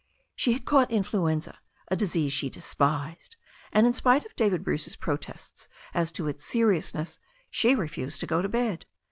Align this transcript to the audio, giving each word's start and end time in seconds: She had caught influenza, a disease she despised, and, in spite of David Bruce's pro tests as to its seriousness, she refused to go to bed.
She 0.35 0.53
had 0.53 0.65
caught 0.65 0.89
influenza, 0.89 1.59
a 1.89 1.95
disease 1.95 2.33
she 2.33 2.49
despised, 2.49 3.35
and, 3.71 3.85
in 3.85 3.93
spite 3.93 4.25
of 4.25 4.35
David 4.35 4.63
Bruce's 4.63 4.95
pro 4.95 5.15
tests 5.15 5.67
as 5.93 6.11
to 6.13 6.27
its 6.27 6.43
seriousness, 6.43 7.19
she 7.51 7.75
refused 7.75 8.19
to 8.21 8.25
go 8.25 8.41
to 8.41 8.49
bed. 8.49 8.87